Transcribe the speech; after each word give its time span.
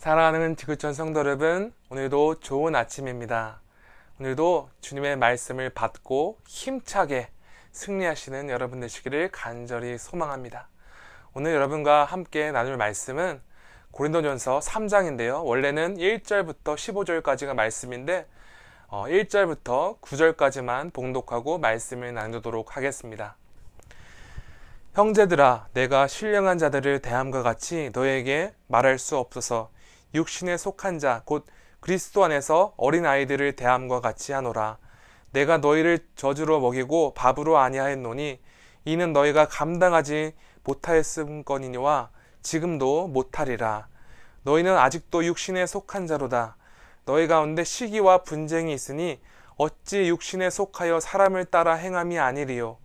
사랑하는 0.00 0.56
지구촌 0.56 0.94
성도 0.94 1.20
여러분, 1.20 1.74
오늘도 1.90 2.40
좋은 2.40 2.74
아침입니다. 2.74 3.60
오늘도 4.18 4.70
주님의 4.80 5.16
말씀을 5.18 5.68
받고 5.68 6.38
힘차게 6.48 7.28
승리하시는 7.72 8.48
여러분 8.48 8.80
되시기를 8.80 9.28
간절히 9.30 9.98
소망합니다. 9.98 10.68
오늘 11.34 11.52
여러분과 11.52 12.06
함께 12.06 12.50
나눌 12.50 12.78
말씀은 12.78 13.42
고린도전서 13.90 14.60
3장인데요. 14.60 15.44
원래는 15.44 15.98
1절부터 15.98 16.76
15절까지가 16.76 17.52
말씀인데 17.52 18.26
1절부터 18.88 19.68
어, 19.68 19.98
9절까지만 20.00 20.94
봉독하고 20.94 21.58
말씀을 21.58 22.14
나누도록 22.14 22.74
하겠습니다. 22.74 23.36
형제들아, 24.94 25.68
내가 25.74 26.06
신령한 26.06 26.56
자들을 26.56 27.00
대함과 27.00 27.42
같이 27.42 27.90
너에게 27.92 28.54
말할 28.66 28.98
수 28.98 29.18
없어서 29.18 29.68
육신에 30.14 30.56
속한 30.56 30.98
자, 30.98 31.22
곧 31.24 31.46
그리스도 31.80 32.24
안에서 32.24 32.74
어린 32.76 33.06
아이들을 33.06 33.56
대함과 33.56 34.00
같이 34.00 34.32
하노라. 34.32 34.78
내가 35.32 35.58
너희를 35.58 35.98
저주로 36.16 36.60
먹이고 36.60 37.14
밥으로 37.14 37.58
아니하였노니 37.58 38.40
이는 38.84 39.12
너희가 39.12 39.46
감당하지 39.46 40.34
못하였음거니와 40.64 42.10
지금도 42.42 43.08
못하리라. 43.08 43.88
너희는 44.42 44.76
아직도 44.76 45.24
육신에 45.24 45.66
속한 45.66 46.06
자로다. 46.06 46.56
너희 47.04 47.26
가운데 47.26 47.64
시기와 47.64 48.18
분쟁이 48.18 48.72
있으니 48.72 49.20
어찌 49.56 50.08
육신에 50.08 50.50
속하여 50.50 51.00
사람을 51.00 51.46
따라 51.46 51.74
행함이 51.74 52.18
아니리요. 52.18 52.78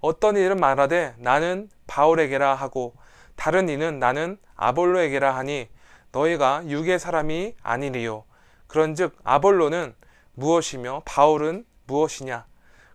어떤 0.00 0.36
이는 0.36 0.56
말하되 0.56 1.14
나는 1.18 1.68
바울에게라 1.86 2.54
하고 2.54 2.94
다른 3.36 3.68
이는 3.68 3.98
나는 3.98 4.38
아볼로에게라 4.56 5.34
하니 5.34 5.68
너희가 6.12 6.64
육의 6.66 6.98
사람이 6.98 7.54
아니리요. 7.62 8.24
그런즉 8.66 9.16
아볼로는 9.24 9.94
무엇이며 10.34 11.02
바울은 11.04 11.64
무엇이냐? 11.86 12.46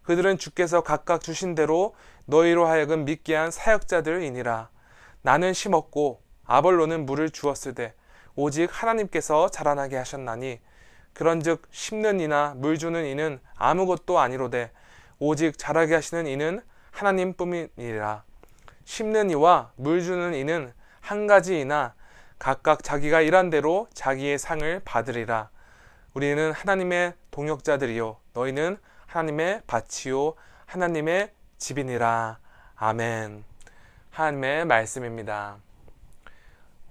그들은 0.03 0.37
주께서 0.37 0.81
각각 0.81 1.21
주신 1.21 1.55
대로 1.55 1.95
너희로 2.25 2.65
하여금 2.65 3.05
믿게 3.05 3.35
한 3.35 3.51
사역자들이니라. 3.51 4.69
나는 5.21 5.53
심었고 5.53 6.21
아볼로는 6.45 7.05
물을 7.05 7.29
주었으되 7.29 7.93
오직 8.35 8.69
하나님께서 8.71 9.49
자라나게 9.49 9.97
하셨나니 9.97 10.59
그런즉 11.13 11.63
심는 11.71 12.19
이나 12.19 12.53
물 12.57 12.77
주는 12.77 13.05
이는 13.05 13.39
아무것도 13.55 14.19
아니로되 14.19 14.71
오직 15.17 15.57
자라게 15.57 15.95
하시는 15.95 16.27
이는 16.27 16.61
하나님뿐이니라. 16.91 18.23
심는 18.83 19.31
이와 19.31 19.71
물 19.75 20.03
주는 20.03 20.33
이는 20.33 20.73
한 20.99 21.27
가지이나 21.27 21.95
각각 22.45 22.83
자기가 22.83 23.21
일한 23.21 23.49
대로 23.49 23.87
자기의 23.95 24.37
상을 24.37 24.81
받으리라. 24.85 25.49
우리는 26.13 26.51
하나님의 26.51 27.15
동역자들이요 27.31 28.17
너희는 28.33 28.77
하나님의 29.07 29.63
밭이요 29.65 30.35
하나님의 30.67 31.31
집이니라. 31.57 32.37
아멘. 32.75 33.43
하나님의 34.11 34.65
말씀입니다. 34.65 35.57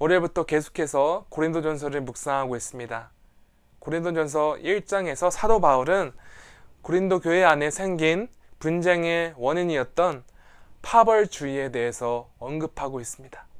올해부터 0.00 0.42
계속해서 0.42 1.26
고린도전서를 1.28 2.00
묵상하고 2.00 2.56
있습니다. 2.56 3.10
고린도전서 3.78 4.56
1장에서 4.60 5.30
사도 5.30 5.60
바울은 5.60 6.12
고린도 6.82 7.20
교회 7.20 7.44
안에 7.44 7.70
생긴 7.70 8.26
분쟁의 8.58 9.34
원인이었던 9.36 10.24
파벌주의에 10.82 11.70
대해서 11.70 12.28
언급하고 12.40 13.00
있습니다. 13.00 13.53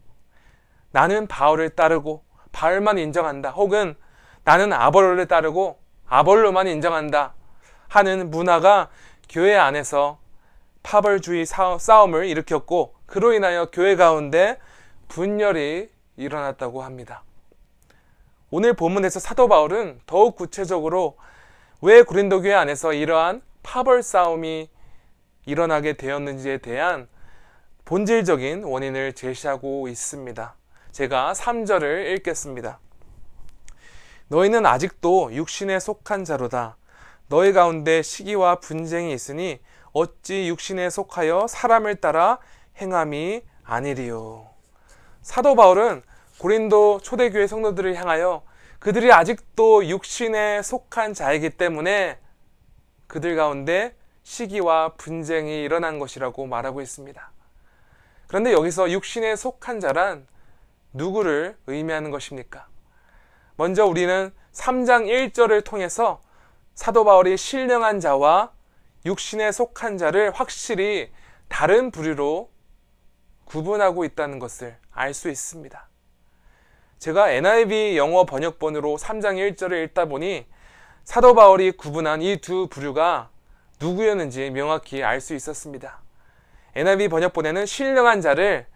나는 0.95 1.27
바울을 1.27 1.71
따르고 1.71 2.23
바울만 2.53 2.99
인정한다. 2.99 3.51
혹은 3.51 3.97
나는 4.45 4.73
아볼로를 4.73 5.27
따르고 5.27 5.81
아볼로만 6.07 6.69
인정한다. 6.69 7.35
하는 7.89 8.31
문화가 8.31 8.91
교회 9.29 9.57
안에서 9.57 10.21
파벌주의 10.85 11.47
싸움을 11.47 12.27
일으켰고 12.27 12.95
그로 13.07 13.33
인하여 13.33 13.71
교회 13.73 13.97
가운데 13.97 14.61
분열이 15.09 15.91
일어났다고 16.17 16.85
합니다. 16.85 17.25
오늘 18.51 18.75
본문에서 18.75 19.19
사도 19.19 19.49
바울은 19.49 20.01
더욱 20.07 20.37
구체적으로 20.37 21.17
왜 21.83 22.03
고린도 22.03 22.43
교회 22.43 22.55
안에서 22.55 22.93
이러한 22.93 23.43
파벌 23.65 24.05
싸움이 24.05 24.71
일어나게 25.45 25.95
되었는지에 25.95 26.59
대한 26.59 27.09
본질적인 27.85 28.63
원인을 28.63 29.15
제시하고 29.15 29.89
있습니다. 29.89 30.55
제가 30.95 31.33
3절을 31.33 32.15
읽겠습니다. 32.15 32.79
너희는 34.29 34.65
아직도 34.65 35.35
육신에 35.35 35.81
속한 35.81 36.25
자로다. 36.25 36.77
너희 37.29 37.53
가운데 37.53 38.01
시기와 38.01 38.61
분쟁이 38.61 39.13
있으니 39.13 39.59
어찌 39.93 40.47
육신에 40.47 40.91
속하여 40.91 41.49
사람을 41.49 41.97
따라 41.97 42.39
행함이 42.77 43.43
아니리요. 43.65 44.49
사도 45.21 45.57
바울은 45.57 46.05
고린도 46.39 47.01
초대교회 47.01 47.49
성도들을 47.49 47.97
향하여 47.97 48.45
그들이 48.79 49.13
아직도 49.13 49.89
육신에 49.89 50.63
속한 50.63 51.13
자이기 51.13 51.51
때문에 51.51 52.21
그들 53.09 53.35
가운데 53.35 53.97
시기와 54.23 54.95
분쟁이 54.95 55.65
일어난 55.65 55.99
것이라고 55.99 56.47
말하고 56.47 56.81
있습니다. 56.81 57.33
그런데 58.29 58.53
여기서 58.53 58.93
육신에 58.93 59.35
속한 59.35 59.81
자란 59.81 60.29
누구를 60.95 61.57
의미하는 61.67 62.11
것입니까? 62.11 62.67
먼저 63.57 63.85
우리는 63.85 64.33
3장 64.53 65.07
1절을 65.07 65.65
통해서 65.65 66.23
사도 66.75 67.05
바울이 67.05 67.37
신령한 67.37 68.01
자와 68.01 68.53
육신에 69.05 69.53
속한 69.53 69.99
자를 69.99 70.31
확실히 70.33 71.13
다른 71.49 71.91
부류로 71.91 72.51
구분하고 73.45 74.05
있다는 74.05 74.39
것을 74.39 74.77
알 74.91 75.13
수 75.13 75.29
있습니다. 75.29 75.89
제가 76.99 77.31
NIV 77.31 77.99
영어 77.99 78.25
번역본으로 78.25 78.97
3장 78.97 79.37
1절을 79.55 79.85
읽다 79.85 80.07
보니 80.07 80.47
사도 81.05 81.35
바울이 81.35 81.73
구분한 81.73 82.23
이 82.23 82.39
두 82.41 82.69
부류가 82.69 83.31
누구였는지 83.81 84.51
명확히 84.51 85.03
알 85.03 85.21
수 85.21 85.35
있었습니다. 85.35 86.01
NIV 86.77 87.09
번역본에는 87.09 87.67
신령한 87.67 88.21
자를 88.21 88.67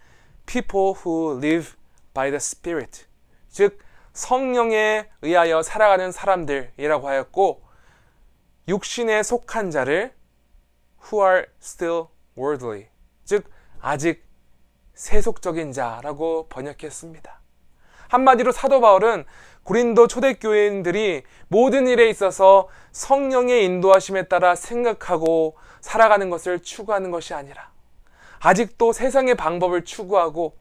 people 0.44 0.92
who 0.94 1.38
live 1.38 1.77
by 2.18 2.30
the 2.30 2.36
Spirit, 2.38 3.06
즉 3.48 3.78
성령에 4.12 5.08
의하여 5.22 5.62
살아가는 5.62 6.10
사람들이라고 6.10 7.08
하였고 7.08 7.62
육신에 8.66 9.22
속한 9.22 9.70
자를 9.70 10.12
who 11.00 11.24
are 11.24 11.46
still 11.62 12.06
worldly, 12.36 12.88
즉 13.24 13.48
아직 13.80 14.24
세속적인 14.94 15.70
자라고 15.70 16.48
번역했습니다. 16.48 17.40
한마디로 18.08 18.50
사도 18.50 18.80
바울은 18.80 19.24
고린도 19.62 20.08
초대교회인들이 20.08 21.22
모든 21.46 21.86
일에 21.86 22.10
있어서 22.10 22.68
성령의 22.90 23.64
인도하심에 23.64 24.24
따라 24.24 24.56
생각하고 24.56 25.56
살아가는 25.80 26.30
것을 26.30 26.62
추구하는 26.64 27.12
것이 27.12 27.32
아니라 27.32 27.70
아직도 28.40 28.92
세상의 28.92 29.36
방법을 29.36 29.84
추구하고 29.84 30.56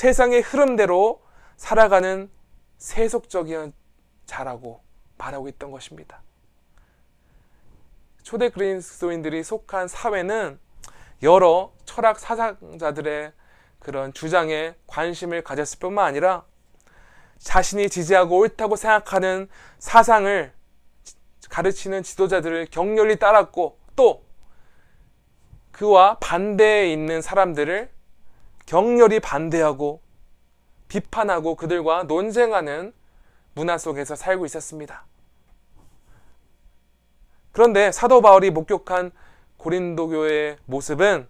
세상의 0.00 0.40
흐름대로 0.40 1.20
살아가는 1.58 2.30
세속적인 2.78 3.74
자라고 4.24 4.82
말하고 5.18 5.46
있던 5.48 5.70
것입니다. 5.70 6.22
초대 8.22 8.48
그리스도인들이 8.48 9.44
속한 9.44 9.88
사회는 9.88 10.58
여러 11.22 11.74
철학 11.84 12.18
사상자들의 12.18 13.34
그런 13.78 14.14
주장에 14.14 14.74
관심을 14.86 15.44
가졌을 15.44 15.78
뿐만 15.78 16.06
아니라 16.06 16.46
자신이 17.36 17.90
지지하고 17.90 18.38
옳다고 18.38 18.76
생각하는 18.76 19.50
사상을 19.80 20.50
가르치는 21.50 22.04
지도자들을 22.04 22.68
격렬히 22.70 23.18
따랐고 23.18 23.78
또 23.96 24.24
그와 25.72 26.16
반대에 26.20 26.90
있는 26.90 27.20
사람들을 27.20 27.99
격렬히 28.70 29.18
반대하고 29.18 30.00
비판하고 30.86 31.56
그들과 31.56 32.04
논쟁하는 32.04 32.92
문화 33.52 33.76
속에서 33.76 34.14
살고 34.14 34.46
있었습니다. 34.46 35.06
그런데 37.50 37.90
사도 37.90 38.20
바울이 38.20 38.52
목격한 38.52 39.10
고린도 39.56 40.10
교회의 40.10 40.56
모습은 40.66 41.26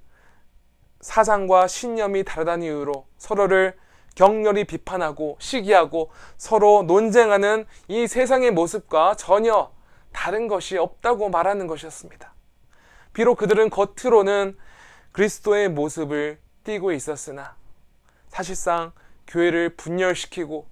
사상과 1.01 1.67
신념이 1.67 2.25
다르다는 2.25 2.67
이유로 2.67 3.07
서로를 3.17 3.75
격렬히 4.17 4.65
비판하고 4.65 5.39
시기하고 5.41 6.11
서로 6.37 6.83
논쟁하는 6.83 7.65
이 7.89 8.07
세상의 8.07 8.51
모습과 8.51 9.15
전혀 9.15 9.73
다른 10.13 10.47
것이 10.47 10.77
없다고 10.77 11.31
말하는 11.31 11.67
것이었습니다. 11.69 12.35
비록 13.15 13.37
그들은 13.39 13.71
겉으로는 13.71 14.59
그리스도의 15.13 15.71
모습을 15.71 16.39
띠고 16.65 16.93
있었으나 16.93 17.57
사실상 18.29 18.93
교회를 19.27 19.77
분열시키고 19.77 20.67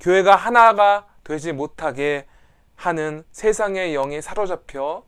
교회가 0.00 0.36
하나가 0.36 1.06
되지 1.24 1.52
못하게 1.52 2.26
하는 2.76 3.24
세상의 3.32 3.94
영에 3.94 4.20
사로잡혀 4.20 5.04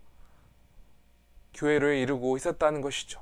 교회를 1.55 1.97
이루고 1.97 2.37
있었다는 2.37 2.81
것이죠. 2.81 3.21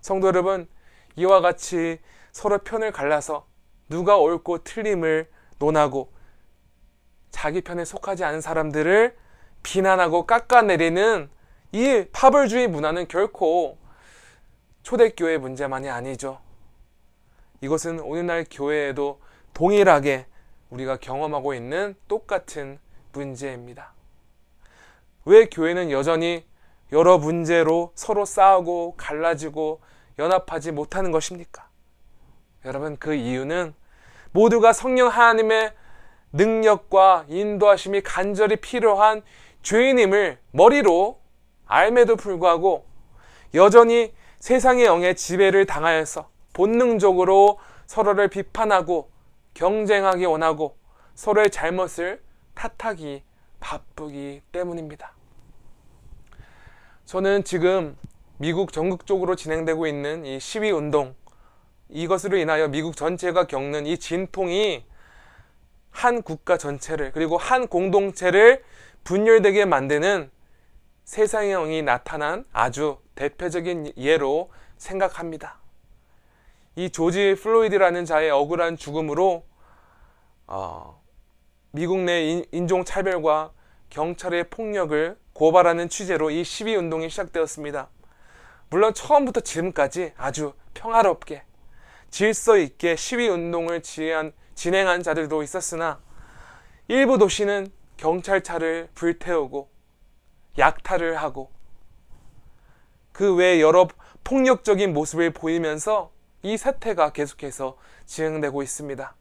성도 0.00 0.28
여러분, 0.28 0.68
이와 1.16 1.40
같이 1.40 2.00
서로 2.32 2.58
편을 2.58 2.92
갈라서 2.92 3.46
누가 3.88 4.16
옳고 4.16 4.64
틀림을 4.64 5.28
논하고 5.58 6.12
자기 7.30 7.60
편에 7.60 7.84
속하지 7.84 8.24
않은 8.24 8.40
사람들을 8.40 9.16
비난하고 9.62 10.26
깎아내리는 10.26 11.30
이 11.72 12.04
파벌주의 12.12 12.68
문화는 12.68 13.08
결코 13.08 13.79
초대교회 14.82 15.38
문제만이 15.38 15.88
아니죠. 15.88 16.40
이것은 17.60 18.00
오늘날 18.00 18.46
교회에도 18.50 19.20
동일하게 19.52 20.26
우리가 20.70 20.96
경험하고 20.96 21.54
있는 21.54 21.94
똑같은 22.08 22.78
문제입니다. 23.12 23.92
왜 25.24 25.46
교회는 25.46 25.90
여전히 25.90 26.44
여러 26.92 27.18
문제로 27.18 27.92
서로 27.94 28.24
싸우고 28.24 28.94
갈라지고 28.96 29.80
연합하지 30.18 30.72
못하는 30.72 31.12
것입니까? 31.12 31.68
여러분, 32.64 32.96
그 32.96 33.14
이유는 33.14 33.74
모두가 34.32 34.72
성령 34.72 35.08
하나님의 35.08 35.72
능력과 36.32 37.26
인도하심이 37.28 38.02
간절히 38.02 38.56
필요한 38.56 39.22
죄인임을 39.62 40.38
머리로 40.52 41.20
알매도 41.66 42.16
불구하고 42.16 42.84
여전히 43.54 44.12
세상의 44.40 44.86
영의 44.86 45.14
지배를 45.14 45.66
당하여서 45.66 46.30
본능적으로 46.54 47.58
서로를 47.86 48.28
비판하고 48.28 49.10
경쟁하기 49.54 50.24
원하고 50.24 50.76
서로의 51.14 51.50
잘못을 51.50 52.22
탓하기 52.54 53.22
바쁘기 53.60 54.40
때문입니다. 54.50 55.12
저는 57.04 57.44
지금 57.44 57.96
미국 58.38 58.72
전국적으로 58.72 59.36
진행되고 59.36 59.86
있는 59.86 60.24
이 60.24 60.40
시위 60.40 60.70
운동, 60.70 61.14
이것으로 61.90 62.38
인하여 62.38 62.68
미국 62.68 62.96
전체가 62.96 63.46
겪는 63.46 63.84
이 63.84 63.98
진통이 63.98 64.86
한 65.90 66.22
국가 66.22 66.56
전체를 66.56 67.12
그리고 67.12 67.36
한 67.36 67.66
공동체를 67.66 68.64
분열되게 69.04 69.66
만드는 69.66 70.30
세상의 71.04 71.50
영이 71.50 71.82
나타난 71.82 72.44
아주 72.52 72.98
대표적인 73.20 73.92
예로 73.98 74.50
생각합니다. 74.78 75.58
이 76.74 76.88
조지 76.88 77.34
플로이드라는 77.34 78.06
자의 78.06 78.30
억울한 78.30 78.78
죽음으로 78.78 79.44
어, 80.46 81.02
미국 81.70 81.98
내 81.98 82.46
인종 82.50 82.82
차별과 82.82 83.52
경찰의 83.90 84.48
폭력을 84.48 85.18
고발하는 85.34 85.90
취재로 85.90 86.30
이 86.30 86.44
시위 86.44 86.74
운동이 86.74 87.10
시작되었습니다. 87.10 87.90
물론 88.70 88.94
처음부터 88.94 89.40
지금까지 89.40 90.14
아주 90.16 90.54
평화롭게 90.72 91.42
질서 92.08 92.56
있게 92.56 92.96
시위 92.96 93.28
운동을 93.28 93.82
지한, 93.82 94.32
진행한 94.54 95.02
자들도 95.02 95.42
있었으나 95.42 96.00
일부 96.88 97.18
도시는 97.18 97.66
경찰차를 97.98 98.88
불태우고 98.94 99.68
약탈을 100.56 101.16
하고 101.16 101.59
그 103.20 103.34
외 103.34 103.60
여러 103.60 103.86
폭력적인 104.24 104.94
모습을 104.94 105.30
보이면서 105.34 106.10
이 106.42 106.56
사태가 106.56 107.12
계속해서 107.12 107.76
진행되고 108.06 108.62
있습니다. 108.62 109.14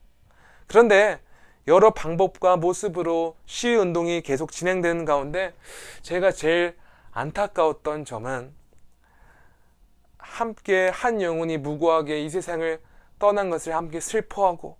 그런데 0.67 1.19
여러 1.67 1.89
방법과 1.91 2.55
모습으로 2.55 3.35
시위 3.45 3.75
운동이 3.75 4.21
계속 4.21 4.53
진행되는 4.53 5.03
가운데 5.03 5.53
제가 6.01 6.31
제일 6.31 6.77
안타까웠던 7.11 8.05
점은 8.05 8.53
함께 10.17 10.87
한 10.93 11.21
영혼이 11.21 11.57
무고하게 11.57 12.23
이 12.23 12.29
세상을 12.29 12.79
떠난 13.19 13.49
것을 13.49 13.75
함께 13.75 13.99
슬퍼하고 13.99 14.77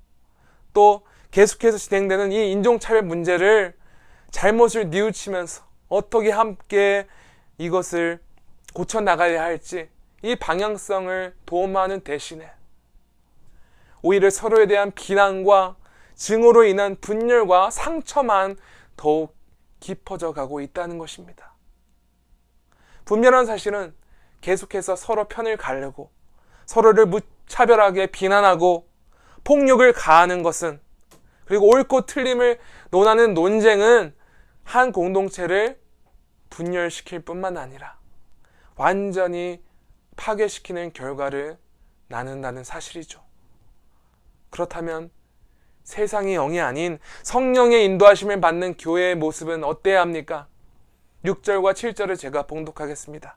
또 0.74 1.01
계속해서 1.31 1.77
진행되는 1.77 2.31
이 2.31 2.54
인종차별 2.54 3.01
문제를 3.01 3.75
잘못을 4.31 4.92
뉘우치면서 4.92 5.66
어떻게 5.89 6.31
함께 6.31 7.06
이것을 7.57 8.21
고쳐나가야 8.74 9.42
할지 9.42 9.89
이 10.21 10.36
방향성을 10.36 11.36
도움하는 11.45 12.01
대신에 12.01 12.51
오히려 14.01 14.30
서로에 14.30 14.68
대한 14.68 14.92
비난과 14.92 15.75
증오로 16.16 16.66
인한 16.66 16.98
분열과 17.00 17.71
상처만 17.71 18.57
더욱 18.95 19.36
깊어져 19.80 20.33
가고 20.33 20.62
있다는 20.62 20.98
것입니다. 20.98 21.54
분명한 23.06 23.45
사실은 23.45 23.95
계속해서 24.42 24.95
서로 24.95 25.27
편을 25.27 25.57
가르고 25.57 26.12
서로를 26.66 27.06
무차별하게 27.06 28.07
비난하고 28.07 28.88
폭력을 29.44 29.92
가하는 29.94 30.44
것은 30.44 30.80
그리고 31.45 31.68
옳고 31.69 32.06
틀림을 32.06 32.60
논하는 32.92 33.33
논쟁은 33.33 34.13
한 34.63 34.92
공동체를 34.92 35.80
분열시킬 36.51 37.21
뿐만 37.21 37.57
아니라 37.57 37.98
완전히 38.80 39.62
파괴시키는 40.16 40.94
결과를 40.94 41.58
나눈다는 42.08 42.64
사실이죠. 42.64 43.22
그렇다면 44.50 45.12
세상의 45.84 46.36
영이 46.36 46.62
아닌 46.62 46.98
성령의 47.24 47.84
인도하심을 47.84 48.40
받는 48.40 48.78
교회의 48.78 49.16
모습은 49.16 49.66
어때야 49.66 50.00
합니까? 50.00 50.48
6절과 51.26 51.74
7절을 51.74 52.18
제가 52.18 52.44
봉독하겠습니다. 52.44 53.36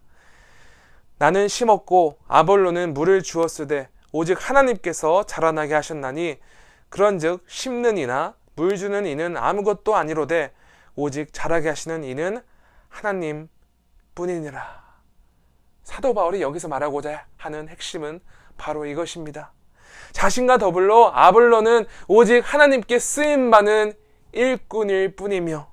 나는 1.19 1.49
심었고 1.49 2.19
아볼로는 2.29 2.95
물을 2.95 3.21
주었으되 3.21 3.89
오직 4.13 4.49
하나님께서 4.49 5.25
자라나게 5.25 5.75
하셨나니 5.75 6.39
그런즉 6.89 7.43
심는 7.49 7.99
이나 7.99 8.37
물 8.55 8.77
주는 8.77 9.07
이는 9.07 9.37
아무것도 9.37 9.97
아니로되 9.97 10.53
오직 10.95 11.33
자라게 11.33 11.71
하시는 11.71 12.05
이는 12.05 12.41
하나님 12.89 13.49
뿐이니라. 14.15 14.82
사도 15.83 16.15
바울이 16.15 16.43
여기서 16.43 16.69
말하고자 16.69 17.27
하는 17.37 17.69
핵심은 17.69 18.21
바로 18.57 18.87
이것입니다. 18.87 19.53
자신과 20.13 20.59
더불어 20.59 21.11
아볼로는 21.15 21.87
오직 22.07 22.41
하나님께 22.41 22.99
쓰임 22.99 23.51
받는 23.51 23.95
일꾼일 24.33 25.17
뿐이며 25.17 25.71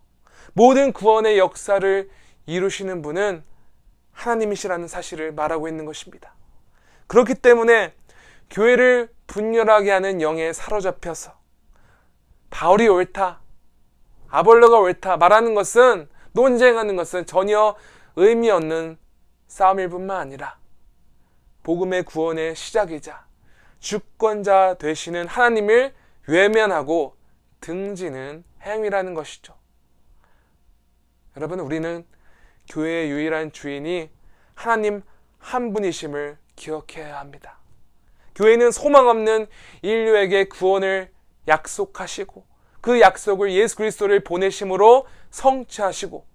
모든 0.54 0.92
구원의 0.92 1.38
역사를 1.38 2.10
이루시는 2.46 3.01
분은 3.01 3.44
하나님이시라는 4.12 4.88
사실을 4.88 5.32
말하고 5.32 5.68
있는 5.68 5.86
것입니다. 5.86 6.34
그렇기 7.08 7.36
때문에 7.36 7.94
교회를 8.50 9.10
분열하게 9.28 9.92
하는 9.92 10.22
영에 10.22 10.51
사로잡혀서 10.54 11.34
바울이 12.50 12.88
옳다, 12.88 13.42
아볼로가 14.30 14.80
옳다 14.80 15.18
말하는 15.18 15.54
것은 15.54 16.10
논쟁하는 16.34 16.96
것은 16.96 17.25
전혀 17.25 17.75
의미 18.16 18.50
없는 18.50 18.98
싸움일 19.50 19.89
뿐만 19.89 20.18
아니라 20.18 20.58
복음의 21.63 22.03
구원의 22.03 22.56
시작이자 22.56 23.27
주권자 23.79 24.75
되시는 24.75 25.27
하나님을 25.27 25.94
외면하고 26.27 27.18
등지는 27.60 28.44
행위라는 28.62 29.13
것이죠. 29.13 29.56
여러분, 31.36 31.60
우리는 31.60 32.06
교회의 32.70 33.10
유일한 33.10 33.51
주인이 33.51 34.10
하나님 34.53 35.01
한 35.39 35.74
분이심을 35.74 36.38
기억해야 36.56 37.20
합니다. 37.20 37.58
교회는 38.36 38.72
소망 38.72 39.08
없는 39.08 39.48
인류에게 39.82 40.46
구원을 40.46 41.12
약속하시고 41.48 42.46
그 42.82 43.01
약속을 43.01 43.51
예수 43.53 43.75
그리스도를 43.77 44.24
보내심으로 44.24 45.08
성취하시고 45.32 46.25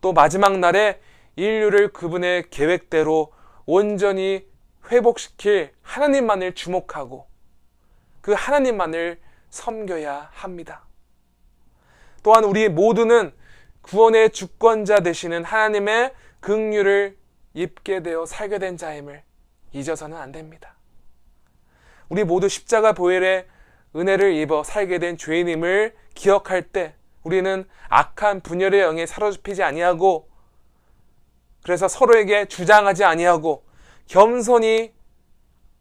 또 0.00 0.12
마지막 0.12 0.58
날에 0.58 1.00
인류를 1.38 1.92
그분의 1.92 2.50
계획대로 2.50 3.32
온전히 3.64 4.44
회복시킬 4.90 5.72
하나님만을 5.82 6.54
주목하고 6.54 7.28
그 8.20 8.32
하나님만을 8.32 9.20
섬겨야 9.50 10.30
합니다. 10.32 10.84
또한 12.24 12.42
우리 12.42 12.68
모두는 12.68 13.32
구원의 13.82 14.30
주권자 14.30 15.00
되시는 15.00 15.44
하나님의 15.44 16.12
긍휼을 16.40 17.16
입게 17.54 18.02
되어 18.02 18.26
살게 18.26 18.58
된 18.58 18.76
자임을 18.76 19.22
잊어서는 19.72 20.16
안 20.16 20.32
됩니다. 20.32 20.74
우리 22.08 22.24
모두 22.24 22.48
십자가 22.48 22.92
보혈의 22.92 23.46
은혜를 23.94 24.34
입어 24.34 24.64
살게 24.64 24.98
된 24.98 25.16
죄인임을 25.16 25.94
기억할 26.14 26.62
때 26.62 26.96
우리는 27.22 27.64
악한 27.88 28.40
분열의 28.40 28.80
영에 28.80 29.06
사로잡히지 29.06 29.62
아니하고 29.62 30.28
그래서 31.68 31.86
서로에게 31.86 32.46
주장하지 32.46 33.04
아니하고 33.04 33.62
겸손히 34.06 34.94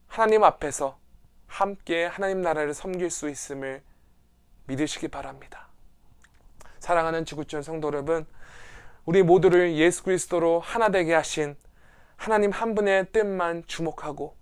하나님 0.06 0.44
앞에서 0.44 1.00
함께 1.46 2.04
하나님 2.04 2.42
나라를 2.42 2.74
섬길 2.74 3.10
수 3.10 3.30
있음을 3.30 3.82
믿으시기 4.66 5.08
바랍니다. 5.08 5.70
사랑하는 6.80 7.24
지구촌 7.24 7.62
성도 7.62 7.88
여러분, 7.88 8.26
우리 9.06 9.24
모두를 9.24 9.78
예수 9.78 10.04
그리스도로 10.04 10.60
하나 10.60 10.90
되게 10.90 11.14
하신 11.14 11.56
하나님 12.18 12.52
한 12.52 12.76
분의 12.76 13.14
뜻만 13.14 13.64
주목하고 13.66 14.36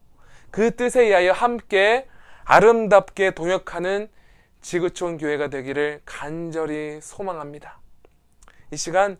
그 0.50 0.76
뜻에 0.76 1.04
의하여 1.04 1.32
함께 1.32 2.08
아름답게 2.46 3.36
동역하는 3.36 4.10
지구촌 4.62 5.20
교회가 5.20 5.50
되기를 5.50 6.02
간절히 6.06 7.02
소망합니다. 7.04 7.82
이 8.72 8.78
시간 8.78 9.20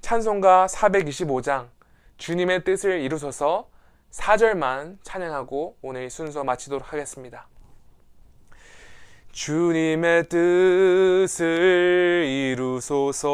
찬송가 0.00 0.66
425장 0.66 1.68
주님의 2.16 2.64
뜻을 2.64 3.00
이루소서 3.00 3.68
4절만 4.10 4.96
찬양하고 5.02 5.76
오늘 5.82 6.10
순서 6.10 6.42
마치도록 6.42 6.92
하겠습니다. 6.92 7.46
주님의 9.32 10.28
뜻을 10.28 12.24
이루소서 12.26 13.28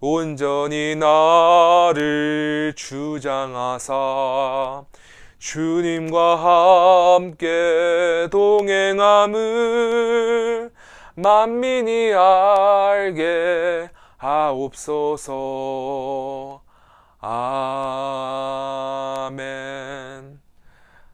온전히 0.00 0.94
나를 0.94 2.74
주장하사 2.76 3.94
주님과 5.38 7.16
함께 7.16 8.28
동행함을 8.30 9.46
만민이 11.16 12.12
알게 12.12 13.90
하옵소서. 14.26 15.32
아멘. 17.20 17.86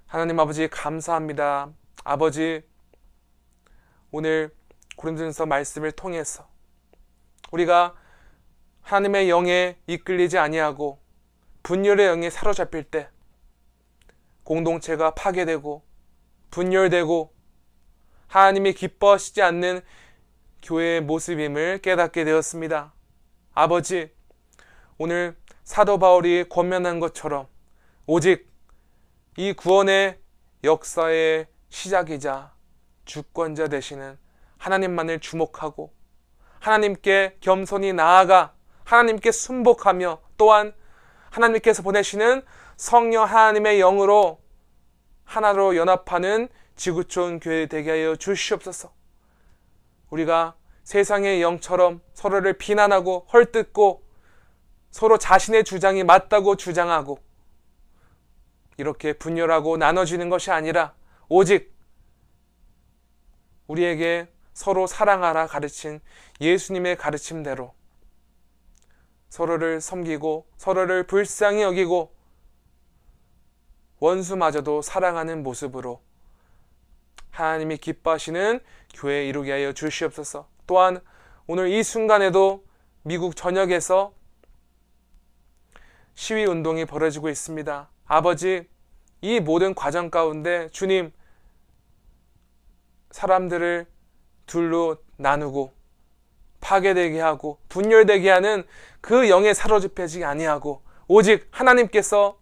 하나님 0.07 0.40
아버지 0.40 0.66
감사합니다. 0.69 1.69
아버지 2.04 2.62
오늘 4.11 4.50
고린도전서 4.97 5.45
말씀을 5.45 5.92
통해서 5.92 6.49
우리가 7.50 7.95
하나님의 8.81 9.28
영에 9.28 9.76
이끌리지 9.87 10.38
아니하고 10.38 10.99
분열의 11.62 12.07
영에 12.07 12.31
사로잡힐 12.31 12.85
때 12.85 13.11
공동체가 14.42 15.11
파괴되고 15.14 15.83
분열되고 16.50 17.31
하나님이 18.28 18.73
기뻐하시지 18.73 19.42
않는 19.42 19.83
교회의 20.62 21.02
모습임을 21.02 21.81
깨닫게 21.83 22.25
되었습니다. 22.25 22.95
아버지, 23.54 24.11
오늘 24.97 25.37
사도 25.62 25.99
바울이 25.99 26.49
권면한 26.49 27.00
것처럼 27.00 27.47
오직 28.06 28.50
이 29.37 29.52
구원의 29.52 30.18
역사의 30.64 31.49
시작이자 31.68 32.54
주권자 33.04 33.68
되시는 33.68 34.18
하나님만을 34.56 35.21
주목하고 35.21 35.92
하나님께 36.61 37.38
겸손히 37.40 37.92
나아가 37.92 38.54
하나님께 38.85 39.32
순복하며 39.32 40.21
또한 40.38 40.73
하나님께서 41.30 41.82
보내시는 41.82 42.42
성령 42.76 43.25
하나님의 43.25 43.78
영으로 43.78 44.40
하나로 45.25 45.76
연합하는 45.76 46.49
지구촌 46.76 47.40
교회 47.40 47.66
되게 47.66 47.90
하여 47.90 48.16
주시옵소서. 48.16 48.92
우리가 50.11 50.56
세상의 50.85 51.43
영처럼 51.43 52.01
서로를 52.15 52.55
비난하고 52.55 53.27
헐뜯고 53.33 54.03
서로 54.91 55.19
자신의 55.19 55.65
주장이 55.65 56.05
맞다고 56.05 56.57
주장하고 56.57 57.19
이렇게 58.77 59.12
분열하고 59.12 59.77
나눠지는 59.77 60.29
것이 60.29 60.51
아니라 60.51 60.95
오직 61.29 61.73
우리에게 63.67 64.29
서로 64.53 64.87
사랑하라 64.87 65.47
가르친 65.47 66.01
예수님의 66.41 66.97
가르침대로 66.97 67.75
서로를 69.29 69.81
섬기고 69.81 70.47
서로를 70.59 71.07
불쌍히 71.07 71.62
여기고 71.62 72.12
원수마저도 73.99 74.83
사랑하는 74.83 75.43
모습으로 75.43 76.03
하나님이 77.31 77.79
기뻐하시는 77.79 78.61
교회 78.95 79.27
이루게 79.27 79.53
하여 79.53 79.73
주시옵소서. 79.73 80.47
또한 80.73 81.02
오늘 81.47 81.69
이 81.69 81.83
순간에도 81.83 82.64
미국 83.02 83.37
전역에서 83.37 84.14
시위 86.14 86.47
운동이 86.47 86.87
벌어지고 86.87 87.29
있습니다. 87.29 87.91
아버지, 88.07 88.67
이 89.21 89.38
모든 89.38 89.75
과정 89.75 90.09
가운데 90.09 90.71
주님, 90.71 91.12
사람들을 93.11 93.87
둘로 94.47 94.97
나누고 95.19 95.75
파괴되게 96.62 97.21
하고 97.21 97.59
분열되게 97.69 98.31
하는 98.31 98.64
그 99.02 99.29
영에 99.29 99.52
사로잡히지 99.52 100.25
아니하고 100.25 100.81
오직 101.07 101.49
하나님께서 101.50 102.38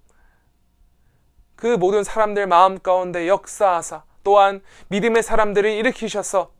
그 1.56 1.66
모든 1.66 2.04
사람들 2.04 2.46
마음 2.46 2.78
가운데 2.78 3.26
역사하사 3.26 4.04
또한 4.22 4.62
믿음의 4.86 5.24
사람들을 5.24 5.68
일으키셔서 5.68 6.59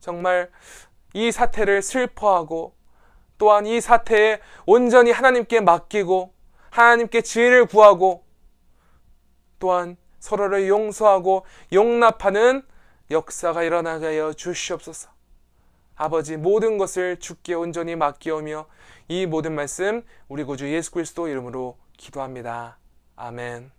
정말 0.00 0.50
이 1.14 1.30
사태를 1.30 1.82
슬퍼하고 1.82 2.74
또한 3.38 3.66
이 3.66 3.80
사태에 3.80 4.40
온전히 4.66 5.10
하나님께 5.12 5.60
맡기고 5.60 6.34
하나님께 6.70 7.22
지혜를 7.22 7.66
구하고 7.66 8.24
또한 9.58 9.96
서로를 10.18 10.68
용서하고 10.68 11.44
용납하는 11.72 12.62
역사가 13.10 13.62
일어나게 13.62 14.06
하여 14.06 14.32
주시옵소서. 14.32 15.10
아버지 15.96 16.36
모든 16.36 16.78
것을 16.78 17.18
주께 17.18 17.54
온전히 17.54 17.96
맡기오며 17.96 18.66
이 19.08 19.26
모든 19.26 19.54
말씀 19.54 20.02
우리 20.28 20.44
구주 20.44 20.72
예수 20.72 20.92
그리스도 20.92 21.28
이름으로 21.28 21.76
기도합니다. 21.98 22.78
아멘. 23.16 23.70